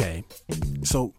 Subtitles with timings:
[0.00, 0.24] Okay,
[0.82, 1.12] so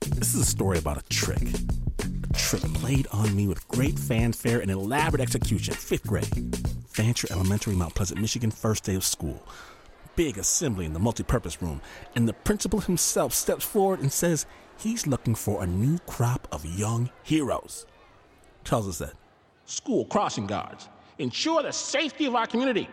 [0.00, 1.40] this is a story about a trick.
[1.40, 5.72] A trick played on me with great fanfare and elaborate execution.
[5.72, 6.54] Fifth grade,
[6.88, 9.42] Fancher Elementary, Mount Pleasant, Michigan, first day of school.
[10.14, 11.80] Big assembly in the multipurpose room,
[12.16, 14.44] and the principal himself steps forward and says
[14.76, 17.86] he's looking for a new crop of young heroes.
[18.62, 19.14] Tells us that
[19.64, 22.90] school crossing guards ensure the safety of our community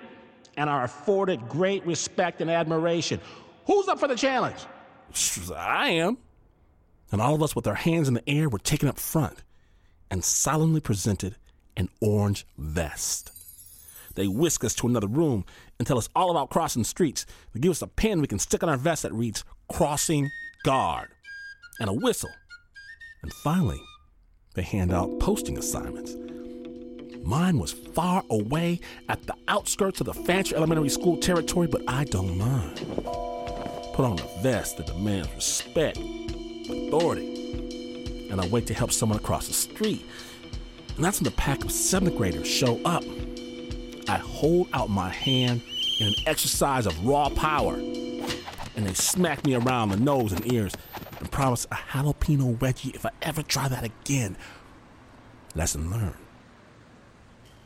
[0.55, 3.19] and are afforded great respect and admiration.
[3.67, 4.65] Who's up for the challenge?
[5.55, 6.17] I am.
[7.11, 9.43] And all of us with our hands in the air were taken up front
[10.09, 11.35] and solemnly presented
[11.77, 13.31] an orange vest.
[14.15, 15.45] They whisk us to another room
[15.77, 17.25] and tell us all about crossing streets.
[17.53, 20.29] They give us a pen we can stick on our vest that reads Crossing
[20.63, 21.09] Guard
[21.79, 22.29] and a whistle.
[23.21, 23.81] And finally,
[24.53, 26.15] they hand out posting assignments.
[27.23, 32.03] Mine was far away at the outskirts of the Fancher Elementary School territory, but I
[32.05, 32.85] don't mind.
[33.95, 39.47] Put on a vest that demands respect, authority, and I wait to help someone across
[39.47, 40.05] the street.
[40.97, 43.05] And that's when the pack of seventh graders show up.
[44.09, 45.61] I hold out my hand
[46.01, 50.73] in an exercise of raw power, and they smack me around the nose and ears
[51.21, 54.35] and promise a jalapeno wedgie if I ever try that again.
[55.55, 56.15] Lesson learned.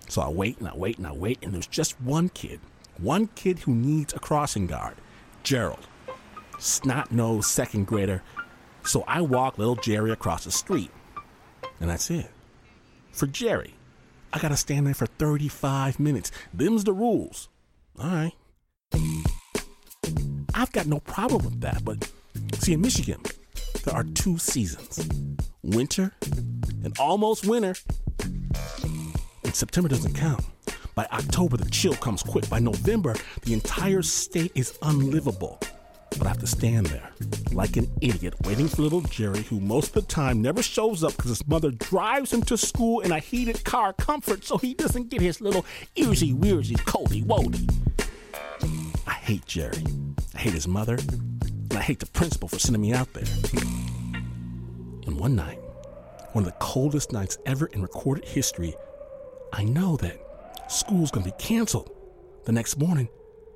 [0.09, 2.59] So I wait and I wait and I wait, and there's just one kid,
[2.99, 4.97] one kid who needs a crossing guard
[5.41, 5.87] Gerald.
[6.59, 8.21] Snot nosed second grader.
[8.83, 10.91] So I walk little Jerry across the street.
[11.79, 12.29] And that's it.
[13.11, 13.75] For Jerry,
[14.31, 16.31] I gotta stand there for 35 minutes.
[16.53, 17.49] Them's the rules.
[17.97, 18.33] All right.
[20.53, 22.11] I've got no problem with that, but
[22.55, 23.21] see, in Michigan,
[23.85, 25.07] there are two seasons
[25.63, 26.13] winter
[26.83, 27.75] and almost winter.
[29.43, 30.43] And September doesn't count.
[30.95, 32.49] By October, the chill comes quick.
[32.49, 35.59] By November, the entire state is unlivable.
[36.17, 37.09] But I have to stand there
[37.51, 41.15] like an idiot waiting for little Jerry, who most of the time never shows up
[41.15, 45.09] because his mother drives him to school in a heated car comfort so he doesn't
[45.09, 45.65] get his little
[45.95, 47.67] earsy wearsy coldy woody.
[49.07, 49.83] I hate Jerry.
[50.35, 50.97] I hate his mother.
[50.97, 53.25] And I hate the principal for sending me out there.
[55.05, 55.59] And one night,
[56.33, 58.73] one of the coldest nights ever in recorded history,
[59.53, 61.91] I know that school's gonna be canceled
[62.45, 63.09] the next morning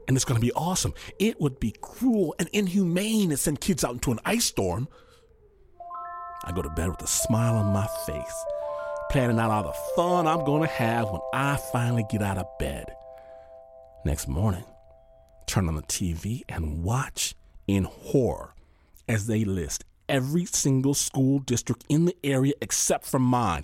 [0.08, 0.94] and it's gonna be awesome.
[1.19, 4.88] It would be cruel and inhumane to send kids out into an ice storm.
[6.44, 8.46] I go to bed with a smile on my face,
[9.09, 12.86] planning out all the fun I'm gonna have when I finally get out of bed.
[14.06, 14.66] Next morning,
[15.47, 17.35] turn on the TV and watch
[17.68, 18.53] in horror
[19.08, 23.64] as they list every single school district in the area except for mine.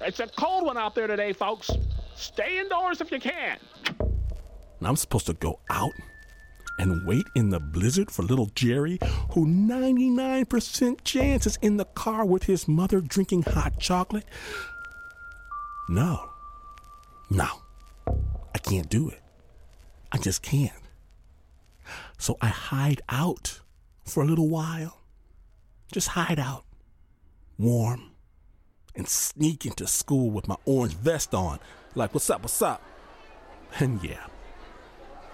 [0.00, 1.70] It's a cold one out there today, folks.
[2.14, 3.58] Stay indoors if you can.
[4.78, 5.92] And I'm supposed to go out
[6.78, 8.98] and wait in the blizzard for little Jerry,
[9.30, 14.26] who 99% chance is in the car with his mother drinking hot chocolate?
[15.88, 16.30] No.
[17.30, 17.48] No.
[18.06, 19.20] I can't do it.
[20.12, 20.72] I just can't.
[22.18, 23.60] So I hide out
[24.04, 25.00] for a little while.
[25.92, 26.64] Just hide out.
[27.58, 28.10] Warm.
[28.94, 31.58] And sneak into school with my orange vest on.
[31.94, 32.82] Like, what's up, what's up?
[33.78, 34.26] And yeah.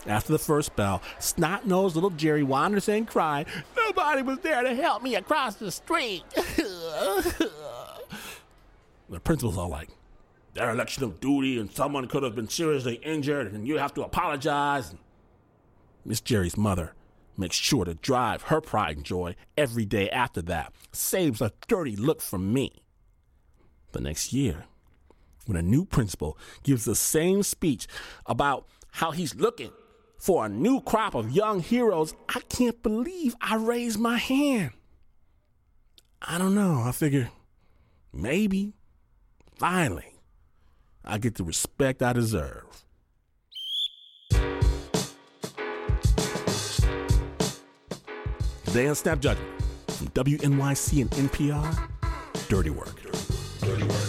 [0.07, 3.47] After the first bell, snot nosed little Jerry wanders in crying,
[3.77, 6.25] Nobody was there to help me across the street.
[6.35, 7.51] the
[9.23, 9.91] principal's all like,
[10.55, 14.95] Dereliction of duty, and someone could have been seriously injured, and you have to apologize.
[16.05, 16.95] Miss Jerry's mother
[17.37, 21.97] makes sure to drive her pride and joy every day after that, saves a dirty
[21.97, 22.83] look from me.
[23.93, 24.65] The next year,
[25.47, 27.87] when a new principal gives the same speech
[28.27, 29.71] about how he's looking
[30.23, 34.71] for a new crop of young heroes, I can't believe I raised my hand.
[36.23, 36.81] I don't know.
[36.87, 37.29] I figure
[38.13, 38.73] maybe,
[39.59, 40.15] finally,
[41.05, 42.63] I get the respect I deserve.
[48.65, 49.51] Today on Snap Judgment
[49.89, 51.89] from WNYC and NPR,
[52.49, 53.03] Dirty Work.
[53.59, 54.09] Dirty Work.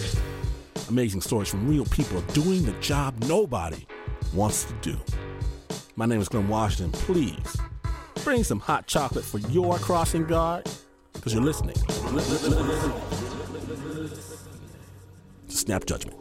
[0.88, 3.84] Amazing stories from real people doing the job nobody
[4.32, 4.96] wants to do.
[5.96, 6.90] My name is Glynn Washington.
[6.90, 7.56] Please
[8.24, 10.68] bring some hot chocolate for your crossing guard
[11.12, 11.76] because you're listening.
[15.46, 16.16] Snap Judgment.